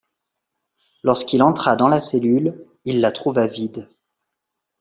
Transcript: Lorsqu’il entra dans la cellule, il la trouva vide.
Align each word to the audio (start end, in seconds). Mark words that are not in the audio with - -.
Lorsqu’il 1.03 1.43
entra 1.43 1.75
dans 1.75 1.87
la 1.87 2.01
cellule, 2.01 2.65
il 2.85 3.01
la 3.01 3.11
trouva 3.11 3.45
vide. 3.45 3.87